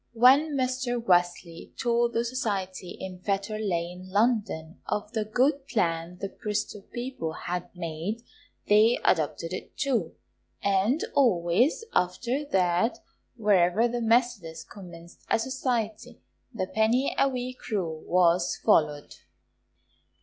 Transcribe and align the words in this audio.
When 0.13 0.55
Mr. 0.57 0.99
Wesley 0.99 1.73
told 1.79 2.13
the 2.13 2.25
society 2.25 2.89
in 2.99 3.19
Fetter 3.19 3.59
Lane, 3.59 4.09
London, 4.09 4.81
of 4.87 5.11
the 5.13 5.23
good 5.25 5.67
plan 5.67 6.17
the 6.19 6.29
Bristol 6.29 6.81
people 6.91 7.33
had 7.33 7.69
made, 7.75 8.23
they 8.67 8.99
adopted 9.05 9.53
it 9.53 9.77
too, 9.77 10.15
and 10.63 11.03
always 11.13 11.85
after 11.93 12.43
that 12.45 12.97
wherever 13.37 13.87
the 13.87 14.01
Methodists 14.01 14.63
commenced 14.67 15.23
a 15.29 15.37
society, 15.37 16.19
the 16.51 16.65
penny 16.65 17.15
a 17.19 17.29
week 17.29 17.69
rule 17.69 18.01
was 18.03 18.57
followed. 18.57 19.17